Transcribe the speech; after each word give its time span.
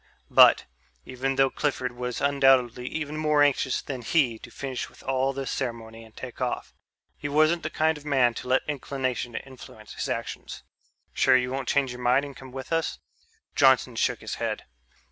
But, 0.31 0.65
even 1.05 1.35
though 1.35 1.51
Clifford 1.51 1.91
was 1.91 2.21
undoubtedly 2.21 2.87
even 2.87 3.17
more 3.17 3.43
anxious 3.43 3.83
than 3.83 4.01
he 4.01 4.39
to 4.39 4.49
finish 4.49 4.89
with 4.89 5.03
all 5.03 5.31
this 5.31 5.51
ceremony 5.51 6.03
and 6.03 6.17
take 6.17 6.41
off, 6.41 6.73
he 7.15 7.29
wasn't 7.29 7.61
the 7.61 7.69
kind 7.69 7.99
of 7.99 8.03
man 8.03 8.33
to 8.33 8.47
let 8.47 8.63
inclination 8.67 9.35
influence 9.35 9.93
his 9.93 10.09
actions. 10.09 10.63
"Sure 11.13 11.37
you 11.37 11.51
won't 11.51 11.69
change 11.69 11.91
your 11.91 12.01
mind 12.01 12.25
and 12.25 12.35
come 12.35 12.51
with 12.51 12.73
us?" 12.73 12.97
Johnson 13.55 13.95
shook 13.95 14.21
his 14.21 14.33
head. 14.41 14.65